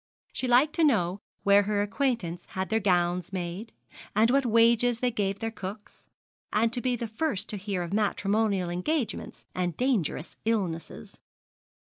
[0.33, 3.71] She liked to know where her acquaintance had their gowns made,
[4.15, 6.07] and what wages they gave their cooks,
[6.51, 11.21] and to be the first to hear of matrimonial engagements and dangerous illnesses.